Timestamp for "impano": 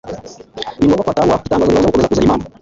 2.27-2.43